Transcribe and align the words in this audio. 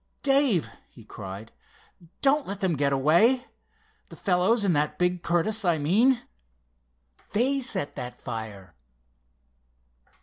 "Dave," 0.23 0.67
he 0.89 1.03
cried, 1.05 1.51
"don't 2.23 2.47
let 2.47 2.59
them 2.59 2.75
get 2.75 2.91
away—the 2.91 4.15
fellows 4.15 4.65
in 4.65 4.73
that 4.73 4.97
big 4.97 5.21
Curtiss, 5.21 5.63
I 5.63 5.77
mean. 5.77 6.23
They 7.33 7.59
set 7.59 7.95
that 7.97 8.15
fire!" 8.15 8.73